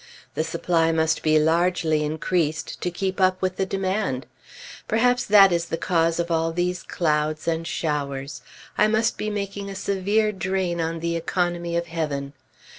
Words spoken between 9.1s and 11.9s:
be making a severe drain on the economy of